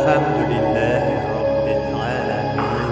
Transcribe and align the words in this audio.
الحمد 0.00 0.38
لله 0.56 1.02
رب 1.38 1.66
العالمين 1.76 2.90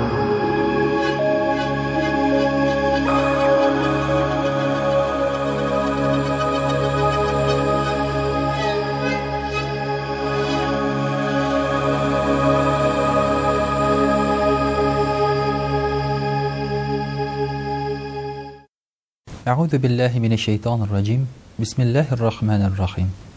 أعوذ 19.48 19.78
بالله 19.78 20.18
من 20.18 20.32
الشيطان 20.32 20.82
الرجيم 20.82 21.24
بسم 21.56 21.78
الله 21.82 22.06
الرحمن 22.12 22.62
الرحيم 22.70 23.27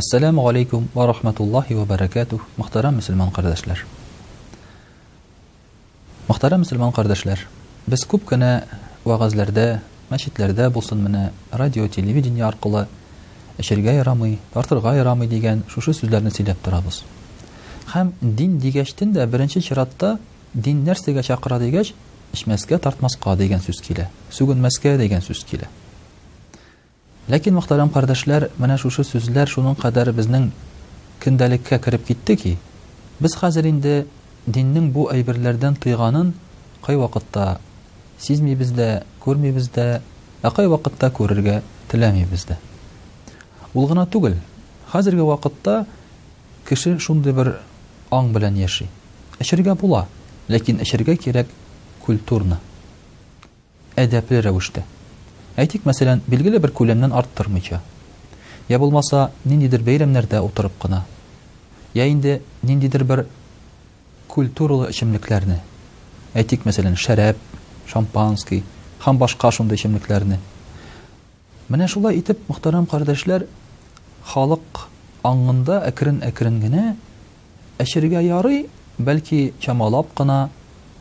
Ассаляму 0.00 0.48
алейкум 0.48 0.88
ва 0.94 1.06
рахматуллахи 1.06 1.74
ва 1.74 1.84
баракату, 1.84 2.40
мақтарам 2.56 2.94
мусульман 2.96 3.28
қардашлар. 3.32 3.80
Мақтарам 6.26 6.58
мусульман 6.60 6.88
қардашлар, 6.96 7.38
бас 7.86 8.04
кубкана 8.06 8.64
ва 9.04 9.18
ғазларда, 9.20 9.80
мащидларда 10.08 10.70
болсан 10.70 11.02
мана, 11.02 11.32
радио, 11.52 11.86
телеви 11.86 12.22
диня 12.22 12.48
арқыла, 12.48 12.86
ширгай 13.60 14.00
рамый, 14.00 14.38
тартыргай 14.54 15.02
рамый 15.02 15.28
диган 15.28 15.64
шушу 15.68 15.92
сузларни 15.92 16.30
силиап 16.30 16.58
тарабыз. 16.62 17.04
дин 18.22 18.56
дигаштин 18.58 19.12
да, 19.12 19.26
биринчин 19.26 19.60
ширатта, 19.60 20.18
дин 20.54 20.82
нарс 20.82 21.02
дига 21.04 21.20
шақыра 21.20 21.58
дигаш, 21.60 21.92
іш 22.32 22.46
мэске 22.46 22.78
тартмаз 22.78 23.18
қа 23.20 23.36
диган 23.36 23.60
Ләкин 27.30 27.54
мөхтәрәм 27.54 27.92
кардәшләр, 27.94 28.48
менә 28.58 28.74
шушы 28.82 29.04
сүзләр 29.06 29.46
шуның 29.52 29.76
кадәр 29.78 30.08
безнең 30.16 30.48
киндәлеккә 31.22 31.76
кирип 31.84 32.02
китте 32.08 32.34
ки, 32.34 32.54
без 33.22 33.36
хәзер 33.38 33.68
инде 33.70 33.92
диннең 34.56 34.88
бу 34.96 35.04
әйберләрдән 35.12 35.76
тыйганын 35.84 36.32
кай 36.82 36.98
вакытта 36.98 37.60
сизми 38.18 38.56
бездә, 38.58 39.04
күрми 39.22 39.52
дә, 39.54 40.00
ә 40.42 40.50
кай 40.50 40.66
вакытта 40.66 41.12
күрергә 41.14 41.60
теләмибез 41.92 42.46
дә. 42.50 42.56
Ул 43.74 43.86
гына 43.86 44.08
түгел, 44.10 44.34
хәзерге 44.90 45.22
вакытта 45.30 45.86
кеше 46.66 46.98
шундый 46.98 47.32
бер 47.32 47.52
аң 48.10 48.32
белән 48.34 48.56
яши. 48.58 48.88
Әшергә 49.38 49.74
була, 49.76 50.06
ләкин 50.48 50.82
әшергә 50.82 51.14
кирәк 51.16 51.46
культурна. 52.02 52.58
Әдәпле 53.94 54.42
рәвештә. 54.48 54.82
Әйтик, 55.58 55.82
мәсәлән, 55.88 56.20
билгеле 56.30 56.60
бер 56.62 56.70
күләмнән 56.70 57.14
арттырмыйча. 57.16 57.80
Я 58.70 58.78
булмаса, 58.78 59.30
ниндидер 59.44 59.82
бәйрәмнәрдә 59.82 60.38
утырып 60.46 60.76
кына. 60.82 61.04
Я 61.94 62.06
инде 62.06 62.40
ниндидер 62.62 63.02
бер 63.04 63.24
культуралы 64.28 64.90
эчемлекләрне. 64.92 65.58
Әйтик, 66.38 66.62
мәсәлән, 66.66 66.94
шарап, 66.94 67.38
шампанский, 67.90 68.62
һәм 69.04 69.18
башка 69.18 69.50
шундый 69.50 69.74
эчемлекләрне. 69.78 70.38
Менә 71.68 71.88
шулай 71.90 72.20
итеп, 72.20 72.38
мөхтәрәм 72.48 72.86
кардәшләр, 72.90 73.48
халык 74.30 74.84
аңында 75.26 75.80
әкрен 75.90 76.22
әкрен 76.26 76.60
генә 76.62 76.94
әшергә 77.82 78.22
ярый, 78.24 78.68
бәлки 78.98 79.50
чамалап 79.60 80.14
кына, 80.14 80.48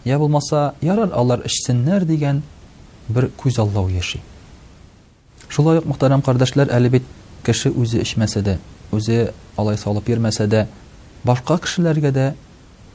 я 0.05 0.17
булмаса, 0.17 0.73
ярар 0.81 1.11
алар 1.13 1.45
ишсеннәр 1.45 2.05
дигән 2.09 2.41
бер 3.09 3.29
күз 3.37 3.59
аллау 3.61 3.89
яши. 3.93 4.21
Шулай 5.49 5.79
ук 5.81 5.85
мөхтәрәм 5.89 6.21
кардәшләр 6.21 6.69
әле 6.77 6.91
бит 6.93 7.05
кеше 7.47 7.71
үзе 7.81 8.03
эчмәсә 8.03 8.43
дә, 8.45 8.57
үзе 8.93 9.31
алай 9.57 9.79
салып 9.81 10.11
йөрмәсә 10.13 10.45
дә, 10.45 10.67
башка 11.25 11.55
кешеләргә 11.65 12.11
дә 12.13 12.25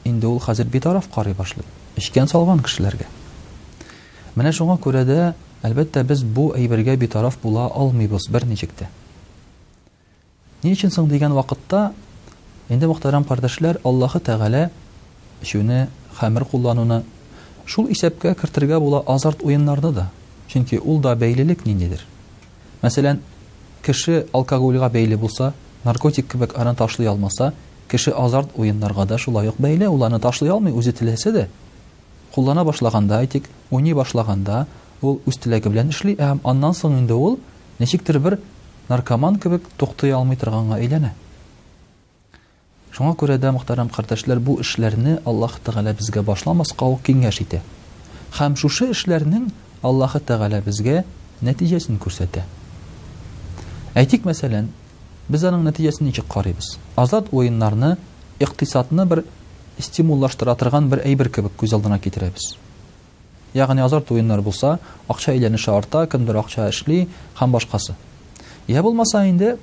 инде 0.07 0.29
ул 0.29 0.39
хәзер 0.39 0.69
битараф 0.71 1.09
карый 1.11 1.35
башлый. 1.35 1.65
Ишкән 1.99 2.29
салган 2.31 2.61
кешеләргә. 2.63 3.09
Менә 4.39 4.53
шуңа 4.55 4.77
күрә 4.79 5.03
дә, 5.07 5.35
әлбәттә 5.67 6.03
без 6.07 6.23
бу 6.23 6.53
әйбергә 6.55 6.95
битараф 6.95 7.35
була 7.43 7.67
алмыйбыз 7.75 8.29
бер 8.31 8.45
ничектә. 8.47 8.87
Ни 10.63 10.71
өчен 10.71 10.95
соң 10.95 11.11
дигән 11.11 11.35
вакытта 11.35 11.91
инде 12.69 12.87
мөхтәрәм 12.87 13.27
кардәшләр 13.27 13.81
Аллаһы 13.83 14.23
Тәгалә 14.29 14.69
шуны 15.43 15.89
хәмер 16.21 16.45
куллануны 16.47 17.03
шул 17.65 17.91
исәпкә 17.91 18.31
кертергә 18.39 18.79
була 18.79 19.03
азарт 19.05 19.43
уеннарда 19.43 19.91
да. 19.91 20.07
Чөнки 20.47 20.79
ул 20.79 20.99
да 21.01 21.15
бәйлелек 21.15 21.65
ниндидер. 21.67 22.05
Мәсәлән, 22.85 23.19
кеше 23.85 24.17
алкогольгә 24.37 24.91
бәйле 24.93 25.17
булса, 25.17 25.47
наркотик 25.87 26.27
кебек 26.31 26.51
аны 26.61 26.75
ташлый 26.81 27.07
алмаса, 27.09 27.47
кеше 27.89 28.11
азарт 28.11 28.51
уеннарга 28.61 29.05
да 29.09 29.17
шулай 29.17 29.49
ук 29.49 29.57
бәйле, 29.57 29.87
уларны 29.89 30.19
ташлый 30.25 30.51
алмый, 30.53 30.73
үзе 30.73 30.91
теләсә 30.93 31.31
дә. 31.33 31.45
Куллана 32.35 32.65
башлаганда, 32.67 33.21
әйтик, 33.25 33.47
уйный 33.71 33.95
башлаганда, 33.97 34.65
ул 35.01 35.17
үз 35.25 35.39
теләге 35.41 35.71
белән 35.73 35.89
эшли, 35.95 36.13
һәм 36.19 36.41
аннан 36.43 36.75
соң 36.77 36.99
инде 36.99 37.17
ул 37.17 37.39
ничектер 37.79 38.19
бер 38.19 38.37
наркоман 38.89 39.39
кебек 39.41 39.65
туктый 39.81 40.13
алмый 40.13 40.37
торганга 40.37 40.77
әйләнә. 40.77 41.13
Шуңа 42.93 43.15
күрә 43.19 43.39
дә, 43.41 43.49
мөхтәрәм 43.51 43.89
кардәшләр, 43.91 44.39
бу 44.39 44.59
эшләрне 44.63 45.17
Аллаһ 45.25 45.57
Тәгалә 45.65 45.95
безгә 45.97 46.23
башламаска 46.23 46.85
ук 46.85 47.01
киңәш 47.09 47.41
итә. 47.43 47.63
Һәм 48.39 48.55
шушы 48.61 48.91
эшләрнең 48.95 49.49
Аллаһ 49.83 50.21
Тәгалә 50.29 50.61
безгә 50.69 51.01
нәтиҗәсен 51.43 51.97
күрсәтә. 51.99 52.45
Әйтик, 53.95 54.25
мәсәлән, 54.27 54.65
без 55.31 55.43
аның 55.47 55.61
нәтиҗәсен 55.69 56.03
ничек 56.03 56.25
карыйбыз? 56.27 56.73
Азат 56.99 57.29
уеннарны 57.31 57.93
иктисадны 58.43 59.05
бер 59.07 59.21
стимуллаштыра 59.85 60.55
торган 60.59 60.89
бер 60.91 60.99
әйбер 61.07 61.29
кебек 61.31 61.53
күз 61.55 61.77
алдына 61.77 62.01
китерәбез. 62.03 62.49
Ягъни 63.55 63.79
азар 63.85 64.03
уеннар 64.09 64.41
булса, 64.43 64.79
акча 65.07 65.31
әйләнеше 65.31 65.71
арта, 65.71 66.01
кемдер 66.11 66.41
акча 66.43 66.67
эшли 66.73 67.05
һәм 67.39 67.55
башкасы. 67.55 67.95
Я 68.67 68.83
булмаса 68.83 69.23
инде 69.29 69.55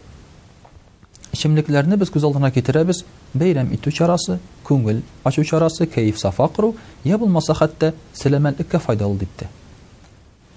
ишемлекләрне 1.37 2.01
без 2.01 2.09
күз 2.09 2.25
алдына 2.25 2.51
китерәбез, 2.57 3.05
бәйрәм 3.37 3.69
итү 3.77 3.93
чарасы, 3.93 4.39
күңел 4.65 5.03
ачу 5.29 5.45
чарасы, 5.45 5.85
кайф 5.87 6.17
сафа 6.19 6.49
кыру, 6.57 6.73
я 7.05 7.19
булмаса 7.21 7.53
хәтта 7.53 7.93
сәламәтлеккә 8.17 8.81
файдалы 8.81 9.21
дипте. 9.27 9.51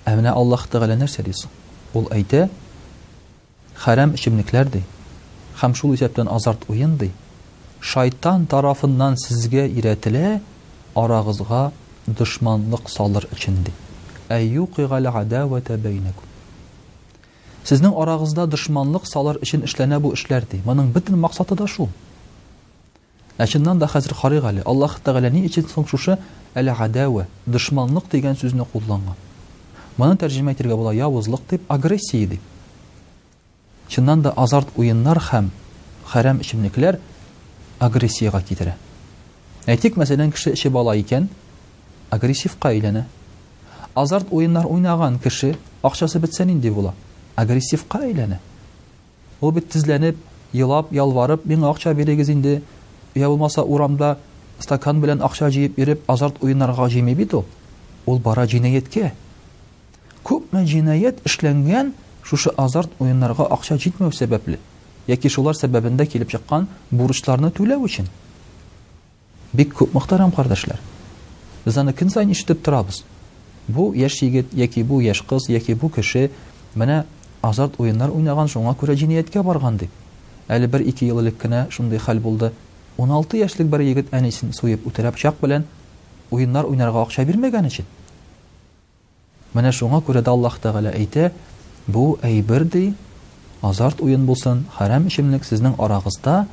Ә 0.05 0.15
менә 0.15 0.31
Аллаһ 0.31 0.63
Тәгалә 0.71 0.95
нәрсә 1.01 1.25
дисе? 1.27 1.49
Ул 1.95 2.07
әйтә, 2.13 2.47
Харам 3.75 4.13
эчемлекләр 4.15 4.69
ди. 4.71 4.81
Һәм 5.59 5.73
шул 5.75 5.95
исәптән 5.95 6.29
азарт 6.31 6.63
уен 6.71 6.97
ди. 6.97 7.11
Шайтан 7.81 8.45
тарафыннан 8.47 9.17
сезгә 9.19 9.65
иретелә 9.67 10.39
арагызга 10.95 11.71
дошманлык 12.07 12.89
салыр 12.89 13.27
өчен 13.35 13.57
ди. 13.65 13.73
Әйю 14.29 14.67
адава 14.77 15.19
адавата 15.19 15.77
бейнакум. 15.77 16.23
Сезнең 17.65 17.95
арагызда 18.01 18.45
дошманлык 18.47 19.05
салыр 19.07 19.39
өчен 19.43 19.65
эшләнә 19.67 19.99
бу 19.99 20.13
эшләр 20.13 20.45
ди. 20.49 20.61
Моның 20.65 20.91
бөтен 20.93 21.17
максаты 21.19 21.55
да 21.55 21.67
шул. 21.67 21.89
Ә 23.37 23.45
чыннан 23.45 23.77
да 23.79 23.87
хәзер 23.87 24.13
харыйк 24.13 24.43
әле. 24.43 24.61
Аллаһ 24.65 25.01
Тәгалә 25.03 25.29
ни 25.31 25.45
өчен 25.47 25.67
соң 25.67 25.87
шушы 25.89 26.17
әле 26.55 26.73
гадава, 26.79 27.27
дошманлык 27.45 28.07
дигән 28.11 28.35
сүзне 28.39 28.63
кулланган? 28.71 29.15
Моны 29.97 30.15
тәрҗемә 30.15 30.53
итергә 30.53 30.75
була 30.77 30.91
явызлык 30.93 31.41
дип, 31.49 31.61
агрессия 31.67 32.25
дип. 32.27 32.39
Чыннан 33.89 34.21
да 34.25 34.31
азарт 34.33 34.67
уеннар 34.79 35.19
һәм 35.29 35.49
хәрәм 36.09 36.39
эчемлекләр 36.41 36.97
агрессияга 37.79 38.41
китерә. 38.41 38.75
Әйтик, 39.69 39.97
мәсәлән, 39.97 40.31
кеше 40.33 40.53
эче 40.53 40.69
бала 40.69 40.95
икән, 40.97 41.27
агрессивка 42.09 42.69
әйләнә. 42.73 43.05
Азарт 43.95 44.27
уеннар 44.31 44.65
уйнаган 44.65 45.19
кеше 45.19 45.55
акчасы 45.83 46.19
бетсә 46.19 46.43
инде 46.43 46.71
була. 46.71 46.93
Агрессивка 47.35 47.99
әйләнә. 48.05 48.39
Ул 49.41 49.51
бит 49.51 49.69
тизләнеп, 49.71 50.17
ялап, 50.51 50.91
ялварып, 50.93 51.45
мин 51.45 51.63
акча 51.63 51.93
бирегез 51.93 52.29
инде, 52.29 52.61
я 53.13 53.27
булмаса 53.27 53.63
урамда 53.63 54.17
стакан 54.59 55.01
белән 55.01 55.21
акча 55.23 55.49
җыеп 55.51 55.75
биреп, 55.75 56.03
азарт 56.09 56.41
уеннарга 56.43 56.89
җимәй 56.89 57.15
бит 57.15 57.33
ул. 57.33 57.45
Ул 58.05 58.19
бара 58.19 58.47
җинаятка. 58.47 59.11
Күпме 60.25 60.65
җинаят 60.65 61.21
эшләнгән 61.25 61.93
шушы 62.25 62.49
азарт 62.57 62.89
уеннарга 62.99 63.45
акча 63.53 63.77
җитмәү 63.77 64.11
сәбәпле 64.17 64.57
яки 65.07 65.29
шулар 65.29 65.53
сәбәбендә 65.57 66.07
килеп 66.09 66.31
чыккан 66.33 66.65
бурычларны 66.89 67.51
түләү 67.53 67.85
өчен 67.85 68.07
бик 69.59 69.75
күп 69.77 69.93
мөхтәрәм 69.95 70.33
кардәшләр 70.35 70.81
без 71.67 71.77
аны 71.77 71.93
көн 71.93 72.09
сайын 72.15 72.33
ишетеп 72.33 72.63
торабыз 72.65 73.03
бу 73.67 73.91
яшь 73.99 74.23
егет 74.25 74.55
яки 74.63 74.81
бу 74.83 74.99
яшь 75.05 75.21
кыз 75.29 75.49
яки 75.53 75.75
бу 75.77 75.89
кеше 75.89 76.25
менә 76.75 77.03
азарт 77.45 77.77
уеннар 77.79 78.09
уйнаган 78.09 78.49
шуңа 78.55 78.73
күрә 78.81 78.97
җинаятькә 79.03 79.43
барган 79.45 79.77
дип 79.77 79.91
әле 80.49 80.67
бер 80.67 80.81
ике 80.81 81.05
ел 81.11 81.21
элек 81.21 81.37
кенә 81.45 81.65
шундый 81.69 81.99
хәл 82.01 82.19
булды 82.25 82.49
16 82.97 83.21
алты 83.21 83.37
яшьлек 83.43 83.67
бер 83.69 83.85
егет 83.85 84.11
әнисен 84.13 84.53
суеп 84.53 84.87
үтерә 84.89 85.11
пычак 85.13 85.37
белән 85.45 85.67
уеннар 86.31 86.65
уйнарга 86.65 87.01
акча 87.05 87.25
бирмәгән 87.25 87.69
өчен 87.69 87.85
менә 89.55 89.71
шуңа 89.77 90.01
күрә 90.09 90.25
дә 90.25 90.31
аллаһ 90.33 90.57
тәгалә 90.65 90.93
әйтә 90.97 91.29
бу 91.87 92.03
әйбер 92.25 92.63
ди 92.73 92.93
азарт 93.61 94.01
уен 94.01 94.23
булсын 94.25 94.63
харам 94.77 95.05
ишемлек 95.07 95.45
сезнең 95.45 95.75
арагызда 95.77 96.45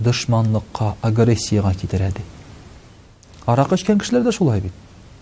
дошманлыкка 0.00 0.94
агрессиягә 1.02 1.74
китерә 1.80 2.08
ди 2.16 2.24
арак 3.46 3.72
эчкән 3.76 4.00
кешеләр 4.00 4.24
дә 4.24 4.32
шулай 4.32 4.60
бит 4.60 4.72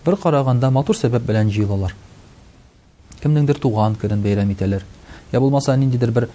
бер 0.05 0.15
караганда 0.17 0.71
матур 0.71 0.95
сәбәп 0.95 1.27
белән 1.27 1.51
җыелалар 1.51 1.93
кемнеңдер 3.19 3.59
туган 3.59 3.97
көнен 3.99 4.23
бәйрәм 4.23 4.53
итәләр 4.55 4.85
я 5.33 5.39
булмаса 5.39 5.75
ниндидер 5.77 6.11
бер 6.11 6.29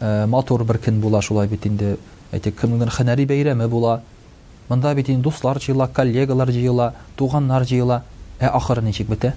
э, 0.00 0.26
матур 0.26 0.64
бер 0.64 0.78
көн 0.78 1.00
була 1.04 1.20
шулай 1.22 1.48
бит 1.48 1.66
инде 1.68 1.96
әйтик 2.32 2.58
кемнеңдер 2.60 2.88
хәнәри 2.96 3.26
бәйрәме 3.28 3.68
була 3.68 4.00
монда 4.70 4.94
бит 4.94 5.08
инде 5.10 5.22
дуслар 5.22 5.58
җыела 5.60 5.86
коллегалар 5.92 6.48
җыела 6.48 6.92
туганнар 7.16 7.62
җыела 7.68 8.00
ә 8.40 8.48
ахыры 8.48 8.82
ничек 8.82 9.08
бетә 9.08 9.34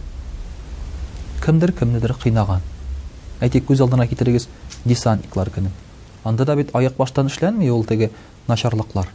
кемдер 1.45 1.71
кемнедер 1.71 2.15
кыйнаган 2.23 2.61
әйтек 3.41 3.65
күз 3.69 3.81
алдына 3.85 4.07
китерегез 4.09 4.47
десантниклар 4.85 5.51
күнін 5.53 5.73
анда 6.25 6.45
да 6.45 6.55
бит 6.57 6.71
аяқ 6.75 6.95
баштан 6.97 7.29
эшләнми 7.29 7.69
ул 7.69 7.83
теге 7.85 8.09
начарлыклар 8.47 9.09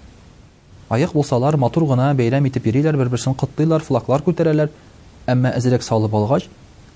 аяқ 0.95 1.13
булсалар 1.17 1.57
матур 1.59 1.87
гына 1.91 2.13
бәйрәм 2.19 2.47
итеп 2.49 2.67
йөрийләр 2.71 2.97
бер 3.01 3.09
берсен 3.15 3.35
кыттыйлар 3.35 3.83
флаклар 3.83 4.23
күтәрәләр 4.23 4.71
әммә 5.35 5.53
әзерәк 5.59 5.83
салып 5.83 6.15
алгач 6.21 6.47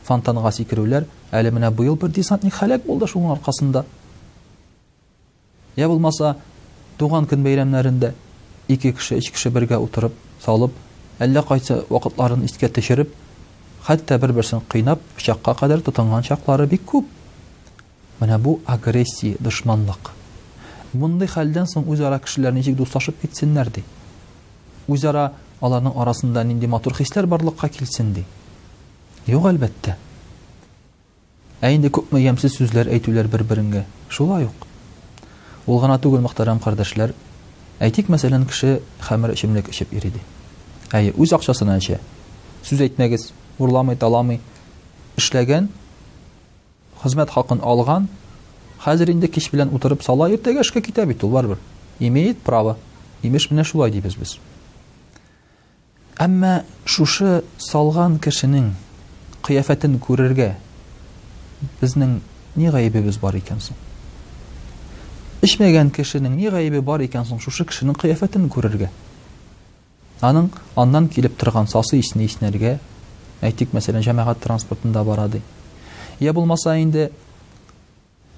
фонтанга 0.06 0.52
сикерүләр 0.54 1.08
әле 1.32 1.50
менә 1.50 1.70
быйыл 1.74 1.96
бер 1.98 2.14
десантник 2.14 2.54
һәлак 2.60 2.86
булды 2.86 3.10
шуның 3.10 3.32
аркасында 3.40 3.82
я 5.76 5.88
булмаса 5.90 6.36
туған 7.00 7.26
көн 7.26 7.42
бәйрәмнәрендә 7.48 8.12
ике 8.72 8.92
кеше 8.92 9.18
өч 9.18 9.32
кеше 9.34 9.50
бергә 9.50 9.80
утырып 9.82 10.14
салып 10.44 10.78
әллә 11.18 11.42
кайсы 11.48 11.82
вакытларын 11.90 12.44
искә 12.46 12.68
төшереп 12.78 13.10
хәтта 13.88 14.18
бер 14.22 14.32
берсен 14.38 14.62
кыйнап 14.68 15.02
пычакка 15.16 15.54
кадәр 15.58 15.82
тотынган 15.84 16.22
чаклары 16.26 16.66
бик 16.70 16.86
күп 16.88 17.12
Менә 18.20 18.38
бу 18.40 18.60
агрессия, 18.64 19.36
душманлык. 19.40 20.10
Мондый 20.96 21.28
хәлдән 21.28 21.66
соң 21.68 21.84
үз 21.92 22.00
ара 22.00 22.16
кешеләр 22.24 22.54
ничек 22.56 22.76
дуслашып 22.78 23.18
китсеннәр 23.20 23.68
ди. 23.74 23.82
Үз 24.88 25.04
ара 25.04 25.32
аларның 25.60 25.96
арасында 26.00 26.44
нинди 26.46 26.66
матур 26.68 26.94
хисләр 26.96 27.26
барлыкка 27.28 27.68
килсен 27.68 28.14
ди. 28.16 28.24
Юк 29.28 29.44
әлбәттә. 29.50 29.96
Ә 31.60 31.74
инде 31.76 31.90
күпме 31.92 32.22
ямсыз 32.24 32.56
сүзләр 32.56 32.88
әйтүләр 32.96 33.28
бер-береңгә. 33.32 33.84
Шулай 34.08 34.46
ук. 34.48 34.64
Ул 35.66 35.80
гына 35.82 35.98
түгел, 36.00 36.20
мөхтәрәм 36.24 36.60
кардәшләр, 36.64 37.12
әйтик, 37.84 38.08
мәсәлән, 38.12 38.46
кеше 38.48 38.78
хәмер 39.08 39.32
эчемлек 39.34 39.68
эчеп 39.72 39.92
ириде. 39.92 40.20
Әйе, 40.94 41.12
үз 41.18 41.32
акчасына 41.36 41.78
эчә. 41.80 41.98
Сүз 42.64 42.80
әйтмәгез, 42.86 43.32
урламый, 43.58 43.96
таламый. 43.98 44.38
Эшләгән 45.18 45.68
хезмәт 47.06 47.30
хаҡын 47.34 47.60
алған 47.64 48.08
хәзер 48.84 49.10
инде 49.14 49.28
кеш 49.32 49.46
белән 49.52 49.70
утырып 49.74 50.02
сала 50.06 50.26
иртәгә 50.34 50.64
эшкә 50.66 50.82
китә 50.84 51.06
бит 51.08 51.22
ул 51.24 51.30
барыбер 51.36 51.58
имеет 52.08 52.42
право 52.46 52.76
имеш 53.26 53.48
менә 53.50 53.64
шулай 53.68 53.92
дибез 53.94 54.16
без 54.20 54.34
әммә 56.24 56.58
шушы 56.84 57.38
салған 57.70 58.18
кешенең 58.26 58.72
ҡиәфәтен 59.46 59.98
күрергә 60.06 60.52
безнең 61.80 62.18
ни 62.56 62.72
ғәйебебез 62.74 63.20
бар 63.22 63.38
икән 63.40 63.60
соң 63.68 63.78
эшмәгән 65.46 65.92
кешенең 65.94 66.34
ни 66.40 66.80
бар 66.92 67.06
икән 67.06 67.28
шушы 67.38 67.64
кешенең 67.64 67.94
ҡиәфәтен 68.02 68.48
күрергә 68.50 68.90
аның 70.22 70.50
аннан 70.76 71.06
килеп 71.08 71.36
тұрған 71.38 71.68
сасы 71.70 71.98
исне 72.00 72.24
иснәргә 72.26 72.78
әйтик 73.44 73.74
мәсәлән 73.76 74.00
җәмәгать 74.02 74.38
транспортында 74.40 75.02
барады, 75.04 75.42
Я 76.20 76.32
булмаса 76.32 76.72
инде 76.80 77.10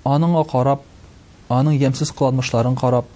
аныңа 0.05 0.43
карап, 0.51 0.83
аның 1.53 1.77
ямсыз 1.79 2.11
кылмышларын 2.11 2.75
карап, 2.81 3.07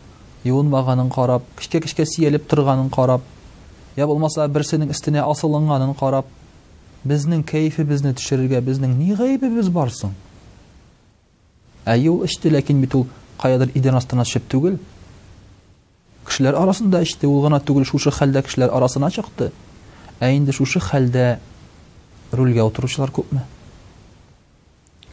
юынмаганын 0.46 1.08
карап, 1.10 1.42
кишке-кишке 1.58 2.06
сиелеп 2.06 2.46
торганын 2.46 2.90
карап, 2.94 3.22
я 3.96 4.06
булмаса 4.06 4.46
берсенин 4.48 4.92
истине 4.94 5.18
асылынганын 5.24 5.96
карап, 5.98 6.26
безнең 7.04 7.42
кайфы 7.42 7.82
безне 7.84 8.12
төшерергә 8.14 8.60
безнең 8.62 8.92
ни 9.00 9.16
гайбы 9.18 9.50
без 9.50 9.66
барсын. 9.68 10.12
Әйе, 11.84 12.12
ишти, 12.24 12.52
ләкин 12.54 12.84
бит 12.84 12.94
ул 12.94 13.08
кайдыр 13.42 13.72
идән 13.74 13.98
астына 13.98 14.22
төшеп 14.22 14.46
түгел. 14.48 14.76
Кишләр 16.28 16.54
арасында 16.60 17.00
ишти, 17.02 17.26
ул 17.26 17.42
гына 17.42 17.58
түгел, 17.58 17.82
шушы 17.88 18.12
хәлдә 18.14 18.44
кишләр 18.46 18.70
арасына 18.78 19.10
чыкты. 19.10 19.50
Ә 20.22 20.30
инде 20.36 20.52
шушы 20.54 20.78
хәлдә 20.78 21.40
рульгә 22.32 22.68
утыручылар 22.70 23.10
күпме? 23.10 23.42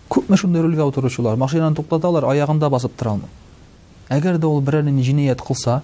Көп 0.09 0.29
мәшүндәр 0.33 0.65
үлгә 0.65 0.85
утыручылар, 0.89 1.35
машинаны 1.37 1.77
туктаталар, 1.77 2.25
аягында 2.31 2.69
басып 2.73 2.95
тора 2.97 3.11
алмый. 3.13 3.33
Әгәр 4.09 4.39
дә 4.41 4.47
ул 4.49 4.63
берәрне 4.65 5.03
җинаят 5.05 5.43
кылса, 5.45 5.83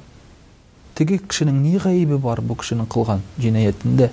тиге 0.97 1.19
кешенең 1.21 1.59
ни 1.61 1.75
гаебе 1.77 2.17
бар 2.17 2.41
бу 2.41 2.55
кешенең 2.57 2.87
кылган 2.89 3.21
җинаятендә? 3.37 4.09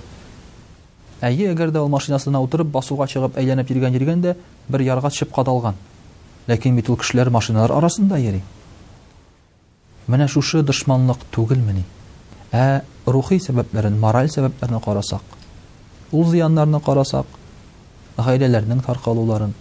Әйе, 1.25 1.47
әгәр 1.55 1.71
дә 1.73 1.81
ул 1.81 1.89
машинасына 1.89 2.41
утырып 2.45 2.69
басуга 2.69 3.07
чыгып 3.09 3.39
әйләнеп 3.41 3.71
йөргән 3.73 3.95
йөргәндә 3.97 4.35
бер 4.69 4.83
ярга 4.85 5.09
төшеп 5.09 5.33
калган. 5.33 5.79
Ләкин 6.45 6.75
бит 6.77 6.89
ул 6.93 6.97
кешеләр 7.01 7.31
машиналар 7.33 7.73
арасында 7.73 8.19
йөри. 8.19 8.43
Менә 10.13 10.27
шушы 10.29 10.61
дошманлык 10.61 11.25
түгелмени? 11.33 11.87
Ә 12.53 12.83
рухи 13.07 13.39
сәбәпләрен, 13.41 13.97
мораль 14.03 14.29
сәбәпләрен 14.29 14.83
карасак, 14.83 15.23
ул 16.11 16.25
зыяннарны 16.29 16.83
карасак, 16.85 17.25
гаиләләрнең 18.19 18.83
таркалуларын, 18.85 19.55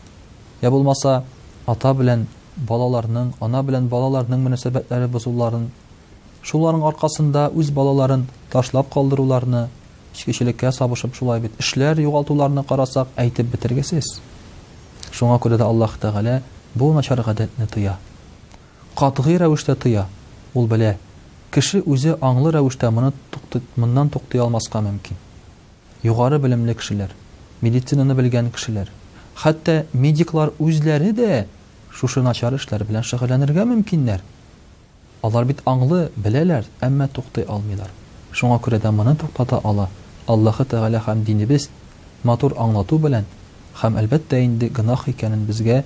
Я 0.62 0.70
булмаса, 0.70 1.22
ата 1.66 1.90
белән 1.98 2.20
балаларның, 2.68 3.32
ана 3.42 3.62
белән 3.66 3.88
балаларның 3.90 4.44
мөнәсәбәтләре 4.46 5.08
бозуларын, 5.10 5.64
шуларның 6.46 6.84
аркасында 6.86 7.48
үз 7.58 7.72
балаларын 7.74 8.22
ташлап 8.52 8.92
калдыруларын, 8.94 9.64
кичкечелеккә 10.14 10.70
сабышып 10.76 11.18
шулай 11.18 11.42
бит, 11.42 11.58
эшләр 11.64 11.98
югалтуларын 12.04 12.62
карасак 12.62 13.10
әйтеп 13.18 13.50
битергесез. 13.56 14.12
Шуңа 15.10 15.40
күрә 15.42 15.58
дә 15.58 15.66
Аллаһ 15.66 15.96
Тәгалә 16.04 16.36
бу 16.78 16.92
мәшәр 16.94 17.24
гадәтне 17.26 17.66
тыя. 17.66 17.96
Катгый 18.94 19.40
рәвештә 19.42 19.74
тыя. 19.74 20.06
Ул 20.54 20.68
белә, 20.70 20.94
кеше 21.50 21.82
үзе 21.82 22.14
аңлы 22.20 22.54
рәвештә 22.54 22.90
моны 22.94 23.10
туктыт, 23.34 23.64
моннан 23.76 24.14
туктый 24.14 24.40
алмаска 24.40 24.78
мөмкин. 24.80 25.18
Югары 26.06 26.38
белемле 26.38 26.74
кешеләр, 26.74 27.10
медицинаны 27.62 28.12
белгән 28.14 28.50
кешеләр, 28.52 28.88
Хәтта 29.42 29.74
медиклар 30.06 30.50
үзләре 30.64 31.08
дә 31.18 31.36
шушы 32.00 32.20
начар 32.24 32.54
эшләр 32.54 32.82
белән 32.86 33.02
шөгыльләнергә 33.08 33.64
мөмкиннәр. 33.66 34.20
Алар 35.26 35.48
бит 35.48 35.58
аңлы, 35.66 36.02
беләләр, 36.26 36.66
әмма 36.88 37.08
туктый 37.08 37.46
алмыйлар. 37.50 37.90
Шуңа 38.30 38.60
күрә 38.62 38.78
дә 38.84 38.92
моны 38.94 39.16
туктата 39.22 39.58
ала. 39.64 39.88
Аллаһ 40.30 40.60
Тәгалә 40.62 41.00
һәм 41.08 41.24
динебез 41.26 41.66
матур 42.22 42.54
аңлату 42.66 43.00
белән 43.02 43.26
һәм 43.82 43.98
әлбәттә 44.04 44.44
инде 44.46 44.68
гынах 44.78 45.08
икәнен 45.10 45.42
безгә 45.48 45.80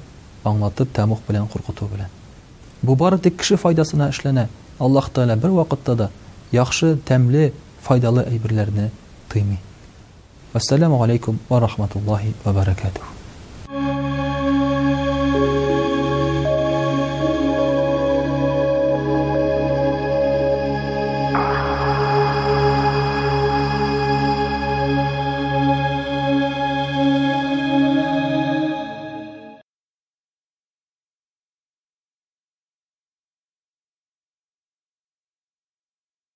аңлатып, 0.44 0.92
тәмух 0.98 1.24
белән 1.30 1.48
куркыту 1.48 1.88
белән. 1.94 2.12
Бу 2.82 2.94
бары 3.04 3.18
тик 3.24 3.38
кеше 3.40 3.56
файдасына 3.64 4.10
эшләнә. 4.12 4.48
Аллаһ 4.78 5.08
Тәгалә 5.16 5.40
бер 5.46 5.56
вакытта 5.56 5.94
да 6.02 6.10
яхшы, 6.52 6.92
тәмле, 7.08 7.52
файдалы 7.88 8.26
әйберләрне 8.28 8.90
тыймый. 9.32 9.60
Ассаламу 10.52 11.02
алейкум 11.08 11.38
ва 11.48 11.60
рахматуллаһи 11.68 12.34
ва 12.44 12.52
баракатуһ. 12.60 13.15